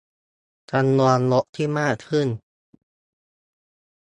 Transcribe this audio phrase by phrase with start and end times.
[0.71, 2.27] -จำนวนรถที่มากขึ้น